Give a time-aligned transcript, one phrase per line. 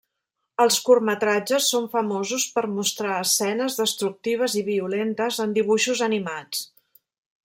[0.63, 6.65] Els curtmetratges són famosos per mostrar escenes destructives i violentes en dibuixos animats.